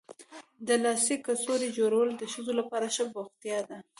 د 0.67 0.69
لاسي 0.83 1.15
کڅوړو 1.25 1.67
جوړول 1.77 2.09
د 2.15 2.23
ښځو 2.33 2.53
لپاره 2.59 2.87
ښه 2.95 3.05
بوختیا 3.13 3.59
ده. 3.69 3.77